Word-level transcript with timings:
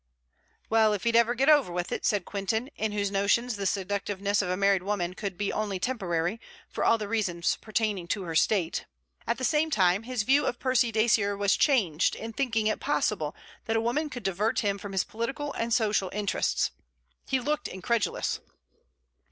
'Well, 0.67 0.93
if 0.93 1.03
he'd 1.03 1.11
get 1.13 1.47
over 1.47 1.71
with 1.71 1.91
it,' 1.91 2.07
said 2.07 2.25
Quintin, 2.25 2.69
in 2.75 2.91
whose 2.91 3.11
notions 3.11 3.55
the 3.55 3.67
seductiveness 3.67 4.41
of 4.41 4.49
a 4.49 4.57
married 4.57 4.81
woman 4.81 5.13
could 5.13 5.37
be 5.37 5.53
only 5.53 5.77
temporary, 5.77 6.41
for 6.67 6.83
all 6.83 6.97
the 6.97 7.07
reasons 7.07 7.57
pertaining 7.61 8.07
to 8.07 8.23
her 8.23 8.33
state. 8.33 8.87
At 9.27 9.37
the 9.37 9.43
same 9.43 9.69
time 9.69 10.01
his 10.01 10.23
view 10.23 10.47
of 10.47 10.57
Percy 10.57 10.91
Dacier 10.91 11.37
was 11.37 11.55
changed 11.55 12.15
in 12.15 12.33
thinking 12.33 12.65
it 12.65 12.79
possible 12.79 13.35
that 13.65 13.77
a 13.77 13.81
woman 13.81 14.09
could 14.09 14.23
divert 14.23 14.61
him 14.61 14.79
from 14.79 14.93
his 14.93 15.03
political 15.03 15.53
and 15.53 15.71
social 15.71 16.09
interests. 16.13 16.71
He 17.27 17.39
looked 17.39 17.67
incredulous. 17.67 18.39